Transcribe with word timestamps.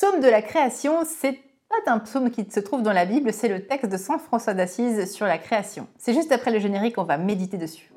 Psaume 0.00 0.20
de 0.20 0.28
la 0.28 0.42
création, 0.42 1.04
c'est 1.04 1.40
pas 1.68 1.90
un 1.92 1.98
psaume 1.98 2.30
qui 2.30 2.48
se 2.48 2.60
trouve 2.60 2.82
dans 2.82 2.92
la 2.92 3.04
Bible, 3.04 3.32
c'est 3.32 3.48
le 3.48 3.66
texte 3.66 3.90
de 3.90 3.96
Saint 3.96 4.18
François 4.18 4.54
d'Assise 4.54 5.12
sur 5.12 5.26
la 5.26 5.38
création. 5.38 5.88
C'est 5.98 6.14
juste 6.14 6.30
après 6.30 6.52
le 6.52 6.60
générique 6.60 6.94
qu'on 6.94 7.02
va 7.02 7.18
méditer 7.18 7.56
dessus. 7.56 7.90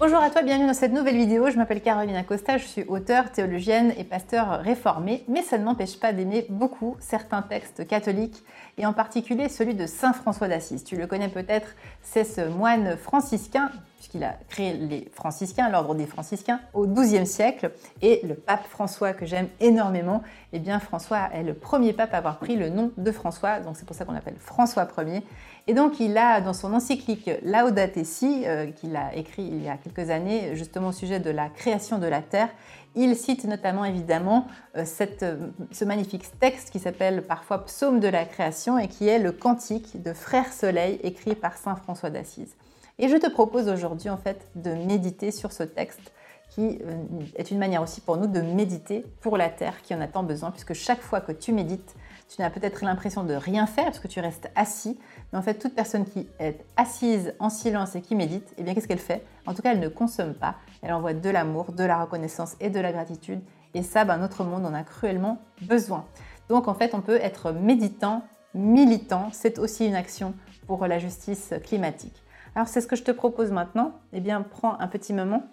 Bonjour 0.00 0.20
à 0.20 0.30
toi, 0.30 0.40
bienvenue 0.40 0.66
dans 0.66 0.72
cette 0.72 0.94
nouvelle 0.94 1.18
vidéo. 1.18 1.50
Je 1.50 1.58
m'appelle 1.58 1.82
Caroline 1.82 2.16
Acosta, 2.16 2.56
je 2.56 2.64
suis 2.64 2.84
auteure, 2.84 3.30
théologienne 3.30 3.92
et 3.98 4.04
pasteur 4.04 4.60
réformée, 4.60 5.24
mais 5.28 5.42
ça 5.42 5.58
ne 5.58 5.64
m'empêche 5.64 6.00
pas 6.00 6.14
d'aimer 6.14 6.46
beaucoup 6.48 6.96
certains 7.00 7.42
textes 7.42 7.86
catholiques 7.86 8.42
et 8.78 8.86
en 8.86 8.94
particulier 8.94 9.50
celui 9.50 9.74
de 9.74 9.84
Saint 9.84 10.14
François 10.14 10.48
d'Assise. 10.48 10.84
Tu 10.84 10.96
le 10.96 11.06
connais 11.06 11.28
peut-être, 11.28 11.76
c'est 12.00 12.24
ce 12.24 12.48
moine 12.48 12.96
franciscain 12.96 13.70
puisqu'il 14.00 14.24
a 14.24 14.34
créé 14.48 14.72
les 14.72 15.10
franciscains, 15.12 15.68
l'ordre 15.68 15.94
des 15.94 16.06
franciscains, 16.06 16.58
au 16.72 16.86
XIIe 16.86 17.26
siècle. 17.26 17.70
Et 18.00 18.22
le 18.26 18.34
pape 18.34 18.64
François, 18.66 19.12
que 19.12 19.26
j'aime 19.26 19.48
énormément, 19.60 20.22
eh 20.54 20.58
bien 20.58 20.80
François 20.80 21.28
est 21.34 21.42
le 21.42 21.52
premier 21.52 21.92
pape 21.92 22.14
à 22.14 22.16
avoir 22.16 22.38
pris 22.38 22.56
le 22.56 22.70
nom 22.70 22.92
de 22.96 23.12
François, 23.12 23.60
donc 23.60 23.76
c'est 23.76 23.84
pour 23.84 23.94
ça 23.94 24.06
qu'on 24.06 24.12
l'appelle 24.12 24.38
François 24.38 24.88
Ier. 24.96 25.22
Et 25.66 25.74
donc 25.74 26.00
il 26.00 26.16
a, 26.16 26.40
dans 26.40 26.54
son 26.54 26.72
encyclique 26.72 27.30
Laudate 27.44 28.02
Si, 28.02 28.44
euh, 28.46 28.70
qu'il 28.70 28.96
a 28.96 29.14
écrit 29.14 29.42
il 29.42 29.62
y 29.62 29.68
a 29.68 29.76
quelques 29.76 30.08
années, 30.08 30.56
justement 30.56 30.88
au 30.88 30.92
sujet 30.92 31.20
de 31.20 31.30
la 31.30 31.50
création 31.50 31.98
de 31.98 32.06
la 32.06 32.22
Terre, 32.22 32.48
il 32.94 33.14
cite 33.16 33.44
notamment 33.44 33.84
évidemment 33.84 34.46
euh, 34.78 34.86
euh, 35.22 35.36
ce 35.72 35.84
magnifique 35.84 36.24
texte 36.40 36.70
qui 36.70 36.78
s'appelle 36.78 37.20
parfois 37.26 37.66
Psaume 37.66 38.00
de 38.00 38.08
la 38.08 38.24
création 38.24 38.78
et 38.78 38.88
qui 38.88 39.06
est 39.06 39.18
le 39.18 39.32
cantique 39.32 40.02
de 40.02 40.14
Frère 40.14 40.54
Soleil 40.54 40.98
écrit 41.02 41.34
par 41.34 41.58
Saint 41.58 41.76
François 41.76 42.08
d'Assise. 42.08 42.56
Et 43.02 43.08
je 43.08 43.16
te 43.16 43.30
propose 43.30 43.66
aujourd'hui 43.68 44.10
en 44.10 44.18
fait 44.18 44.46
de 44.56 44.74
méditer 44.74 45.30
sur 45.30 45.52
ce 45.52 45.62
texte 45.62 46.12
qui 46.50 46.80
euh, 46.84 47.22
est 47.34 47.50
une 47.50 47.56
manière 47.56 47.80
aussi 47.80 48.02
pour 48.02 48.18
nous 48.18 48.26
de 48.26 48.42
méditer 48.42 49.06
pour 49.22 49.38
la 49.38 49.48
terre 49.48 49.80
qui 49.80 49.94
en 49.94 50.02
a 50.02 50.06
tant 50.06 50.22
besoin, 50.22 50.50
puisque 50.50 50.74
chaque 50.74 51.00
fois 51.00 51.22
que 51.22 51.32
tu 51.32 51.52
médites, 51.52 51.94
tu 52.28 52.42
n'as 52.42 52.50
peut-être 52.50 52.84
l'impression 52.84 53.24
de 53.24 53.32
rien 53.32 53.66
faire 53.66 53.86
parce 53.86 54.00
que 54.00 54.08
tu 54.08 54.20
restes 54.20 54.50
assis, 54.54 54.98
mais 55.32 55.38
en 55.38 55.42
fait 55.42 55.54
toute 55.54 55.74
personne 55.74 56.04
qui 56.04 56.28
est 56.40 56.62
assise 56.76 57.32
en 57.38 57.48
silence 57.48 57.96
et 57.96 58.02
qui 58.02 58.14
médite, 58.14 58.52
eh 58.58 58.64
qu'est-ce 58.64 58.86
qu'elle 58.86 58.98
fait? 58.98 59.24
En 59.46 59.54
tout 59.54 59.62
cas, 59.62 59.72
elle 59.72 59.80
ne 59.80 59.88
consomme 59.88 60.34
pas, 60.34 60.56
elle 60.82 60.92
envoie 60.92 61.14
de 61.14 61.30
l'amour, 61.30 61.72
de 61.72 61.84
la 61.84 62.02
reconnaissance 62.02 62.54
et 62.60 62.68
de 62.68 62.80
la 62.80 62.92
gratitude, 62.92 63.40
et 63.72 63.82
ça, 63.82 64.04
ben, 64.04 64.18
notre 64.18 64.44
monde 64.44 64.66
en 64.66 64.74
a 64.74 64.82
cruellement 64.82 65.38
besoin. 65.62 66.04
Donc 66.50 66.68
en 66.68 66.74
fait, 66.74 66.94
on 66.94 67.00
peut 67.00 67.18
être 67.22 67.52
méditant, 67.52 68.24
militant, 68.52 69.30
c'est 69.32 69.58
aussi 69.58 69.86
une 69.86 69.94
action 69.94 70.34
pour 70.66 70.86
la 70.86 70.98
justice 70.98 71.54
climatique. 71.64 72.22
Alors 72.54 72.68
c'est 72.68 72.80
ce 72.80 72.86
que 72.86 72.96
je 72.96 73.04
te 73.04 73.10
propose 73.10 73.52
maintenant. 73.52 74.00
Eh 74.12 74.20
bien, 74.20 74.42
prends 74.42 74.78
un 74.80 74.88
petit 74.88 75.12
moment 75.12 75.44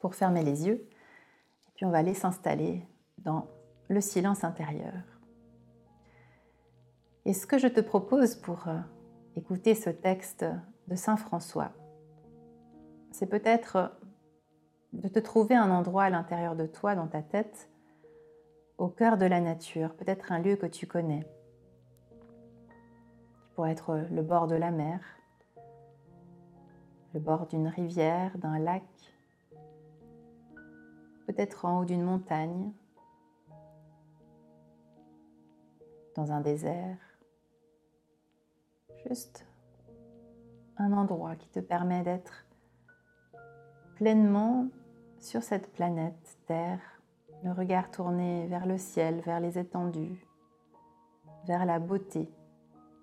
pour 0.00 0.14
fermer 0.14 0.42
les 0.42 0.66
yeux. 0.66 0.88
Et 1.68 1.70
puis 1.74 1.86
on 1.86 1.90
va 1.90 1.98
aller 1.98 2.14
s'installer 2.14 2.86
dans 3.18 3.48
le 3.88 4.00
silence 4.00 4.44
intérieur. 4.44 5.02
Et 7.24 7.34
ce 7.34 7.46
que 7.46 7.58
je 7.58 7.68
te 7.68 7.80
propose 7.80 8.34
pour 8.34 8.66
euh, 8.66 8.78
écouter 9.36 9.74
ce 9.74 9.90
texte 9.90 10.44
de 10.88 10.96
Saint 10.96 11.16
François, 11.16 11.70
c'est 13.12 13.28
peut-être 13.28 13.92
de 14.92 15.08
te 15.08 15.20
trouver 15.20 15.54
un 15.54 15.70
endroit 15.70 16.04
à 16.04 16.10
l'intérieur 16.10 16.56
de 16.56 16.66
toi, 16.66 16.96
dans 16.96 17.06
ta 17.06 17.22
tête, 17.22 17.70
au 18.76 18.88
cœur 18.88 19.16
de 19.16 19.26
la 19.26 19.40
nature, 19.40 19.94
peut-être 19.94 20.32
un 20.32 20.40
lieu 20.40 20.56
que 20.56 20.66
tu 20.66 20.86
connais, 20.86 21.24
qui 23.44 23.50
pourrait 23.54 23.70
être 23.70 24.04
le 24.10 24.22
bord 24.22 24.48
de 24.48 24.56
la 24.56 24.70
mer, 24.70 25.00
le 27.14 27.20
bord 27.20 27.46
d'une 27.46 27.68
rivière, 27.68 28.36
d'un 28.38 28.58
lac, 28.58 28.82
peut-être 31.26 31.64
en 31.64 31.80
haut 31.80 31.84
d'une 31.84 32.02
montagne, 32.02 32.72
dans 36.14 36.32
un 36.32 36.40
désert, 36.40 36.98
juste 39.06 39.46
un 40.76 40.92
endroit 40.92 41.36
qui 41.36 41.48
te 41.48 41.60
permet 41.60 42.02
d'être 42.02 42.46
pleinement 43.96 44.68
sur 45.18 45.42
cette 45.42 45.72
planète 45.72 46.38
Terre, 46.46 46.80
le 47.44 47.52
regard 47.52 47.90
tourné 47.90 48.46
vers 48.46 48.66
le 48.66 48.78
ciel, 48.78 49.20
vers 49.20 49.40
les 49.40 49.58
étendues, 49.58 50.26
vers 51.46 51.64
la 51.64 51.78
beauté 51.78 52.28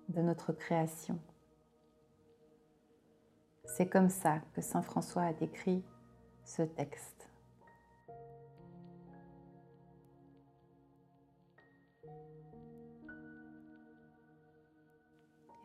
de 0.08 0.20
notre 0.22 0.52
création. 0.52 1.18
C'est 3.76 3.88
comme 3.88 4.10
ça 4.10 4.40
que 4.54 4.60
Saint 4.60 4.82
François 4.82 5.22
a 5.22 5.32
décrit 5.32 5.82
ce 6.44 6.62
texte. 6.62 7.20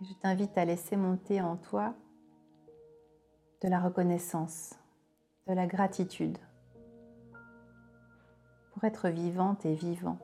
je 0.02 0.14
t'invite 0.14 0.56
à 0.58 0.66
laisser 0.66 0.98
monter 0.98 1.42
en 1.42 1.58
toi 1.58 1.96
de 3.64 3.70
la 3.70 3.80
reconnaissance, 3.80 4.76
de 5.48 5.54
la 5.54 5.66
gratitude 5.66 6.38
pour 8.72 8.84
être 8.84 9.10
vivante 9.10 9.66
et 9.66 9.74
vivant. 9.74 10.20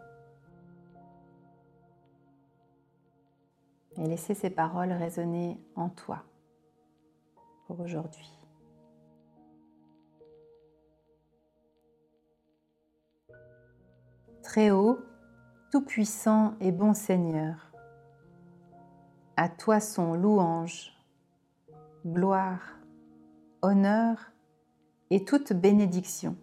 Et 3.97 4.05
laisser 4.07 4.35
ces 4.35 4.49
paroles 4.49 4.91
résonner 4.91 5.59
en 5.75 5.89
toi 5.89 6.23
aujourd'hui. 7.79 8.29
Très 14.43 14.71
haut, 14.71 14.99
tout-puissant 15.71 16.55
et 16.59 16.71
bon 16.71 16.93
Seigneur, 16.93 17.71
à 19.37 19.47
toi 19.47 19.79
sont 19.79 20.13
louange, 20.13 20.91
gloire, 22.05 22.77
honneur 23.61 24.31
et 25.09 25.23
toute 25.23 25.53
bénédiction. 25.53 26.35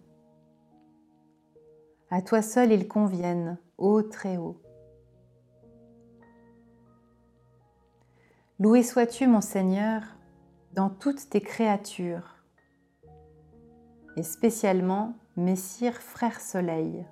À 2.09 2.21
toi 2.21 2.41
seul 2.41 2.71
ils 2.71 2.87
conviennent, 2.87 3.59
ô 3.77 4.01
très 4.01 4.37
haut. 4.37 4.59
Loué 8.59 8.83
sois-tu, 8.83 9.27
mon 9.27 9.41
Seigneur, 9.41 10.01
dans 10.73 10.89
toutes 10.89 11.29
tes 11.29 11.41
créatures, 11.41 12.35
et 14.15 14.23
spécialement 14.23 15.15
Messire 15.35 15.95
Frère 15.95 16.41
Soleil, 16.41 17.05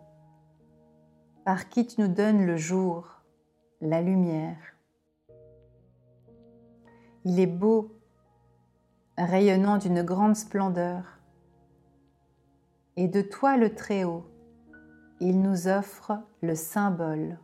par 1.45 1.69
qui 1.69 1.88
tu 1.88 2.01
nous 2.01 2.07
donnes 2.07 2.45
le 2.45 2.57
jour, 2.57 3.22
la 3.81 4.01
lumière. 4.01 4.57
Il 7.23 7.40
est 7.40 7.47
beau, 7.47 7.95
rayonnant 9.18 9.78
d'une 9.78 10.03
grande 10.03 10.35
splendeur, 10.35 11.19
et 12.95 13.07
de 13.07 13.22
toi 13.22 13.57
le 13.57 13.74
Très-Haut, 13.74 14.25
il 15.19 15.41
nous 15.41 15.68
offre 15.68 16.19
le 16.41 16.56
symbole. 16.56 17.39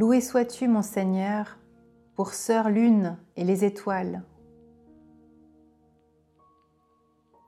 Loué 0.00 0.22
sois-tu, 0.22 0.66
mon 0.66 0.80
Seigneur, 0.80 1.58
pour 2.14 2.32
sœur 2.32 2.70
lune 2.70 3.18
et 3.36 3.44
les 3.44 3.66
étoiles. 3.66 4.22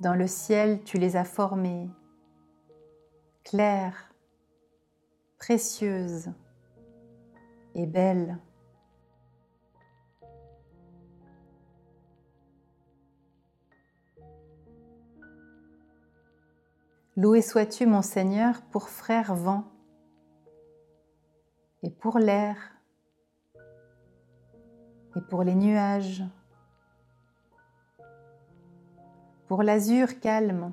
Dans 0.01 0.15
le 0.15 0.27
ciel, 0.27 0.83
tu 0.85 0.99
les 0.99 1.17
as 1.17 1.25
formées, 1.25 1.89
claires, 3.43 4.13
précieuses 5.39 6.31
et 7.75 7.87
belles. 7.87 8.39
Loué 17.17 17.41
sois-tu, 17.41 17.87
mon 17.87 18.03
Seigneur, 18.03 18.61
pour 18.71 18.91
frère 18.91 19.35
vent 19.35 19.73
et 21.83 21.91
pour 21.91 22.19
l'air. 22.19 22.57
Et 25.15 25.21
pour 25.21 25.43
les 25.43 25.55
nuages, 25.55 26.25
pour 29.47 29.63
l'azur 29.63 30.21
calme. 30.21 30.73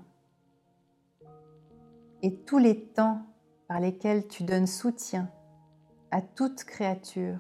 Et 2.21 2.35
tous 2.35 2.57
les 2.57 2.85
temps 2.85 3.25
par 3.67 3.79
lesquels 3.79 4.27
tu 4.27 4.43
donnes 4.43 4.67
soutien 4.67 5.29
à 6.11 6.21
toute 6.21 6.63
créature. 6.63 7.39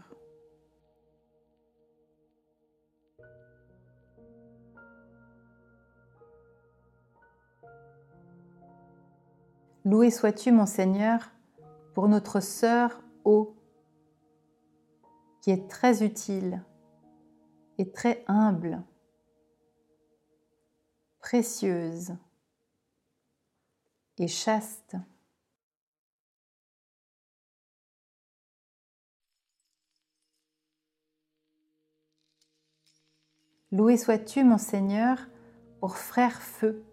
Loué 9.85 10.11
sois-tu, 10.11 10.51
mon 10.51 10.65
Seigneur, 10.65 11.31
pour 11.93 12.09
notre 12.09 12.41
sœur 12.41 13.01
eau, 13.23 13.55
qui 15.41 15.51
est 15.51 15.69
très 15.69 16.03
utile 16.03 16.63
et 17.77 17.91
très 17.91 18.23
humble, 18.27 18.83
précieuse 21.19 22.15
et 24.17 24.27
chaste. 24.27 24.97
Loué 33.71 33.97
sois-tu, 33.97 34.43
mon 34.43 34.57
Seigneur, 34.57 35.19
pour 35.79 35.97
frère 35.97 36.41
feu, 36.41 36.83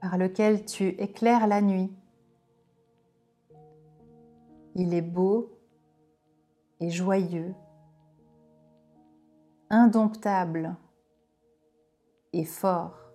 par 0.00 0.18
lequel 0.18 0.64
tu 0.64 0.88
éclaires 0.88 1.46
la 1.46 1.62
nuit. 1.62 1.92
Il 4.74 4.92
est 4.92 5.02
beau 5.02 5.55
et 6.80 6.90
joyeux, 6.90 7.54
indomptable 9.70 10.76
et 12.32 12.44
fort. 12.44 13.06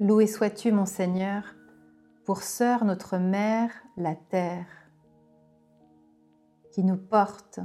Loué 0.00 0.26
sois-tu, 0.26 0.72
mon 0.72 0.86
Seigneur, 0.86 1.54
pour 2.24 2.42
sœur 2.42 2.84
notre 2.84 3.16
mère, 3.16 3.70
la 3.96 4.14
terre, 4.14 4.66
qui 6.72 6.82
nous 6.82 6.96
porte 6.96 7.60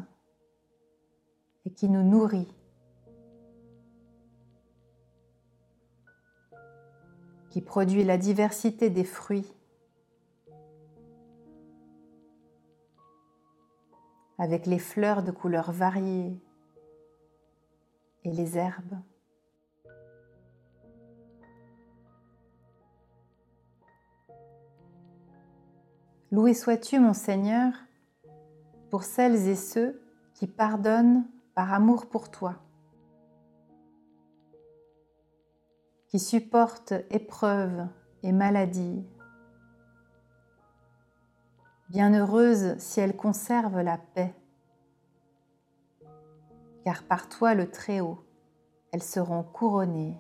et 1.66 1.74
qui 1.74 1.90
nous 1.90 2.04
nourrit, 2.04 2.54
qui 7.50 7.62
produit 7.62 8.04
la 8.04 8.18
diversité 8.18 8.90
des 8.90 9.04
fruits, 9.04 9.54
avec 14.38 14.66
les 14.66 14.80
fleurs 14.80 15.24
de 15.24 15.32
couleurs 15.32 15.72
variées 15.72 16.40
et 18.24 18.32
les 18.32 18.58
herbes. 18.58 19.00
Loué 26.32 26.54
sois-tu, 26.54 27.00
mon 27.00 27.14
Seigneur, 27.14 27.74
pour 28.92 29.04
celles 29.04 29.48
et 29.48 29.56
ceux 29.56 30.00
qui 30.36 30.46
pardonnent 30.46 31.26
par 31.56 31.74
amour 31.74 32.08
pour 32.08 32.30
toi, 32.30 32.56
qui 36.10 36.18
supportent 36.18 36.96
épreuves 37.12 37.88
et 38.24 38.32
maladies. 38.32 39.06
Bienheureuse 41.90 42.78
si 42.80 43.00
elles 43.00 43.16
conservent 43.16 43.82
la 43.82 43.98
paix, 43.98 44.34
car 46.84 47.04
par 47.04 47.30
toi 47.30 47.54
le 47.54 47.70
Très-Haut, 47.70 48.24
elles 48.92 49.04
seront 49.04 49.44
couronnées. 49.44 50.18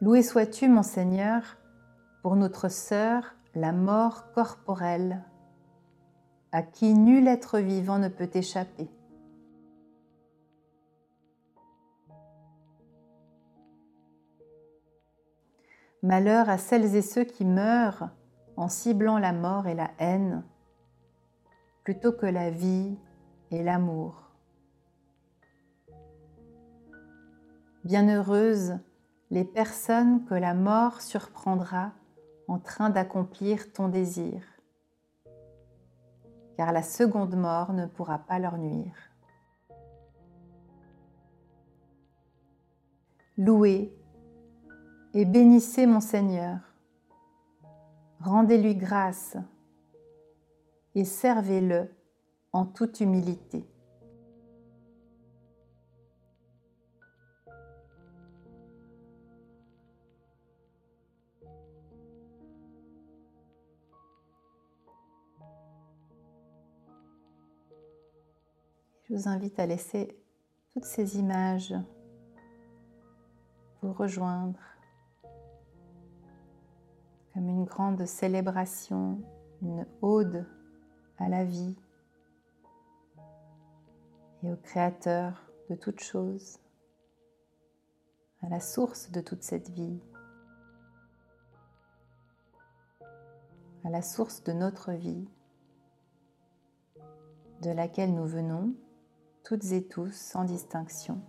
Loué 0.00 0.24
sois-tu, 0.24 0.68
mon 0.68 0.82
Seigneur, 0.82 1.56
pour 2.22 2.34
notre 2.34 2.68
sœur, 2.68 3.36
la 3.54 3.70
mort 3.70 4.32
corporelle, 4.32 5.22
à 6.50 6.62
qui 6.62 6.94
nul 6.94 7.28
être 7.28 7.60
vivant 7.60 8.00
ne 8.00 8.08
peut 8.08 8.30
échapper. 8.34 8.90
Malheur 16.02 16.48
à 16.48 16.58
celles 16.58 16.96
et 16.96 17.02
ceux 17.02 17.22
qui 17.22 17.44
meurent 17.44 18.10
en 18.56 18.68
ciblant 18.68 19.18
la 19.18 19.32
mort 19.32 19.68
et 19.68 19.74
la 19.74 19.92
haine, 20.00 20.42
plutôt 21.84 22.10
que 22.12 22.26
la 22.26 22.50
vie 22.50 22.98
et 23.52 23.62
l'amour. 23.62 24.30
Bienheureuse 27.84 28.78
les 29.30 29.44
personnes 29.44 30.24
que 30.24 30.34
la 30.34 30.54
mort 30.54 31.00
surprendra 31.00 31.92
en 32.48 32.58
train 32.58 32.90
d'accomplir 32.90 33.72
ton 33.72 33.88
désir, 33.88 34.42
car 36.56 36.72
la 36.72 36.82
seconde 36.82 37.36
mort 37.36 37.72
ne 37.72 37.86
pourra 37.86 38.18
pas 38.18 38.40
leur 38.40 38.58
nuire. 38.58 38.96
Louez 43.38 43.96
et 45.14 45.24
bénissez 45.24 45.86
mon 45.86 46.00
Seigneur, 46.00 46.58
rendez-lui 48.20 48.74
grâce 48.74 49.36
et 50.94 51.04
servez-le 51.04 51.90
en 52.52 52.66
toute 52.66 53.00
humilité. 53.00 53.66
Je 69.04 69.14
vous 69.14 69.28
invite 69.28 69.58
à 69.58 69.66
laisser 69.66 70.16
toutes 70.72 70.86
ces 70.86 71.18
images 71.18 71.74
vous 73.82 73.92
rejoindre 73.92 74.71
comme 77.32 77.48
une 77.48 77.64
grande 77.64 78.04
célébration, 78.04 79.22
une 79.62 79.86
ode 80.02 80.46
à 81.18 81.28
la 81.28 81.44
vie 81.44 81.74
et 84.42 84.52
au 84.52 84.56
Créateur 84.56 85.40
de 85.70 85.76
toutes 85.76 86.00
choses, 86.00 86.58
à 88.42 88.48
la 88.48 88.60
source 88.60 89.10
de 89.10 89.20
toute 89.20 89.42
cette 89.42 89.70
vie, 89.70 90.00
à 93.84 93.90
la 93.90 94.02
source 94.02 94.42
de 94.42 94.52
notre 94.52 94.92
vie, 94.92 95.28
de 97.62 97.70
laquelle 97.70 98.14
nous 98.14 98.26
venons 98.26 98.74
toutes 99.44 99.72
et 99.72 99.86
tous 99.86 100.12
sans 100.12 100.44
distinction, 100.44 101.22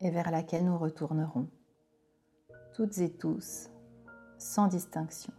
et 0.00 0.10
vers 0.10 0.30
laquelle 0.30 0.64
nous 0.64 0.78
retournerons, 0.78 1.48
toutes 2.78 2.98
et 2.98 3.10
tous 3.10 3.68
sans 4.38 4.68
distinction. 4.68 5.32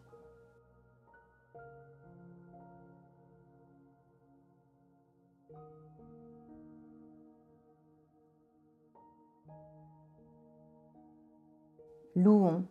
Louons 12.14 12.68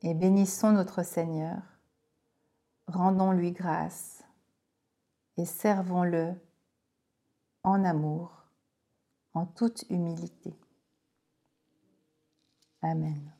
et 0.00 0.14
bénissons 0.14 0.72
notre 0.72 1.02
Seigneur, 1.02 1.60
rendons-lui 2.86 3.52
grâce 3.52 4.24
et 5.36 5.44
servons-le 5.44 6.32
en 7.64 7.84
amour, 7.84 8.46
en 9.34 9.44
toute 9.44 9.84
humilité. 9.90 10.58
Amen. 12.80 13.37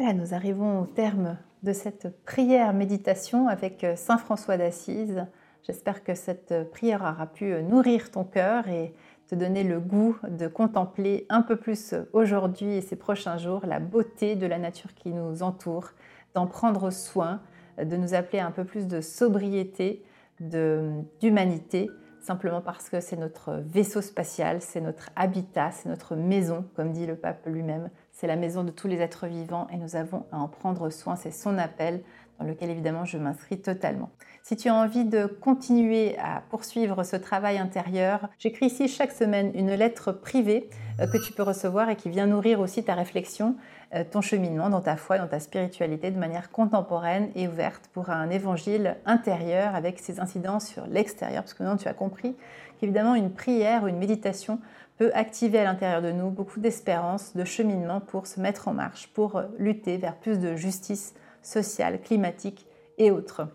Voilà, 0.00 0.14
nous 0.14 0.32
arrivons 0.32 0.80
au 0.80 0.86
terme 0.86 1.36
de 1.62 1.74
cette 1.74 2.24
prière 2.24 2.72
méditation 2.72 3.48
avec 3.48 3.86
Saint 3.96 4.16
François 4.16 4.56
d'Assise. 4.56 5.26
J'espère 5.62 6.02
que 6.02 6.14
cette 6.14 6.70
prière 6.70 7.02
aura 7.02 7.26
pu 7.26 7.52
nourrir 7.62 8.10
ton 8.10 8.24
cœur 8.24 8.66
et 8.68 8.94
te 9.28 9.34
donner 9.34 9.62
le 9.62 9.78
goût 9.78 10.16
de 10.26 10.48
contempler 10.48 11.26
un 11.28 11.42
peu 11.42 11.56
plus 11.56 11.94
aujourd'hui 12.14 12.76
et 12.76 12.80
ces 12.80 12.96
prochains 12.96 13.36
jours 13.36 13.66
la 13.66 13.78
beauté 13.78 14.36
de 14.36 14.46
la 14.46 14.56
nature 14.56 14.94
qui 14.94 15.10
nous 15.10 15.42
entoure, 15.42 15.90
d'en 16.32 16.46
prendre 16.46 16.88
soin, 16.88 17.42
de 17.76 17.96
nous 17.98 18.14
appeler 18.14 18.40
un 18.40 18.52
peu 18.52 18.64
plus 18.64 18.86
de 18.86 19.02
sobriété, 19.02 20.02
d'humanité, 20.40 21.90
simplement 22.20 22.62
parce 22.62 22.88
que 22.88 23.00
c'est 23.00 23.16
notre 23.16 23.62
vaisseau 23.66 24.00
spatial, 24.00 24.62
c'est 24.62 24.80
notre 24.80 25.10
habitat, 25.14 25.72
c'est 25.72 25.90
notre 25.90 26.16
maison, 26.16 26.64
comme 26.74 26.92
dit 26.92 27.06
le 27.06 27.16
pape 27.16 27.44
lui-même. 27.44 27.90
C'est 28.20 28.26
la 28.26 28.36
maison 28.36 28.64
de 28.64 28.70
tous 28.70 28.86
les 28.86 28.98
êtres 29.00 29.26
vivants 29.26 29.66
et 29.72 29.78
nous 29.78 29.96
avons 29.96 30.26
à 30.30 30.36
en 30.36 30.46
prendre 30.46 30.90
soin, 30.90 31.16
c'est 31.16 31.30
son 31.30 31.56
appel 31.56 32.02
dans 32.40 32.46
lequel 32.46 32.70
évidemment 32.70 33.04
je 33.04 33.18
m'inscris 33.18 33.60
totalement. 33.60 34.10
Si 34.42 34.56
tu 34.56 34.68
as 34.68 34.74
envie 34.74 35.04
de 35.04 35.26
continuer 35.26 36.16
à 36.18 36.42
poursuivre 36.50 37.04
ce 37.04 37.16
travail 37.16 37.58
intérieur, 37.58 38.28
j'écris 38.38 38.66
ici 38.66 38.88
chaque 38.88 39.12
semaine 39.12 39.52
une 39.54 39.74
lettre 39.74 40.12
privée 40.12 40.70
euh, 40.98 41.06
que 41.06 41.18
tu 41.18 41.32
peux 41.32 41.42
recevoir 41.42 41.90
et 41.90 41.96
qui 41.96 42.08
vient 42.08 42.26
nourrir 42.26 42.60
aussi 42.60 42.82
ta 42.82 42.94
réflexion. 42.94 43.56
euh, 43.94 44.04
ton 44.08 44.20
cheminement 44.20 44.70
dans 44.70 44.80
ta 44.80 44.96
foi, 44.96 45.18
dans 45.18 45.26
ta 45.26 45.40
spiritualité 45.40 46.10
de 46.10 46.18
manière 46.18 46.50
contemporaine 46.50 47.30
et 47.34 47.48
ouverte 47.48 47.90
pour 47.92 48.10
un 48.10 48.30
évangile 48.30 48.96
intérieur 49.04 49.74
avec 49.74 49.98
ses 49.98 50.20
incidences 50.20 50.66
sur 50.68 50.86
l'extérieur. 50.86 51.42
Parce 51.42 51.54
que 51.54 51.62
maintenant 51.62 51.76
tu 51.76 51.88
as 51.88 51.94
compris 51.94 52.36
qu'évidemment 52.78 53.14
une 53.14 53.32
prière 53.32 53.82
ou 53.82 53.88
une 53.88 53.98
méditation 53.98 54.60
peut 54.96 55.10
activer 55.14 55.58
à 55.58 55.64
l'intérieur 55.64 56.02
de 56.02 56.12
nous 56.12 56.30
beaucoup 56.30 56.60
d'espérance, 56.60 57.34
de 57.34 57.44
cheminement 57.44 58.00
pour 58.00 58.26
se 58.26 58.38
mettre 58.38 58.68
en 58.68 58.74
marche, 58.74 59.08
pour 59.08 59.42
lutter 59.58 59.96
vers 59.96 60.14
plus 60.14 60.38
de 60.38 60.54
justice 60.54 61.14
sociale, 61.42 62.00
climatique 62.00 62.66
et 62.98 63.10
autres. 63.10 63.48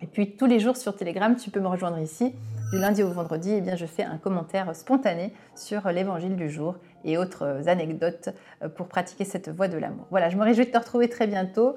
Et 0.00 0.06
puis 0.06 0.36
tous 0.36 0.46
les 0.46 0.60
jours 0.60 0.76
sur 0.76 0.94
Telegram, 0.94 1.34
tu 1.34 1.50
peux 1.50 1.60
me 1.60 1.66
rejoindre 1.66 1.98
ici. 1.98 2.32
Du 2.72 2.78
lundi 2.78 3.02
au 3.02 3.10
vendredi, 3.10 3.54
eh 3.56 3.60
bien, 3.60 3.76
je 3.76 3.86
fais 3.86 4.04
un 4.04 4.18
commentaire 4.18 4.76
spontané 4.76 5.32
sur 5.56 5.88
l'évangile 5.90 6.36
du 6.36 6.50
jour 6.50 6.76
et 7.04 7.16
autres 7.16 7.68
anecdotes 7.68 8.28
euh, 8.62 8.68
pour 8.68 8.88
pratiquer 8.88 9.24
cette 9.24 9.48
voie 9.48 9.68
de 9.68 9.78
l'amour. 9.78 10.06
Voilà, 10.10 10.28
je 10.28 10.36
me 10.36 10.44
réjouis 10.44 10.66
de 10.66 10.70
te 10.70 10.78
retrouver 10.78 11.08
très 11.08 11.26
bientôt. 11.26 11.76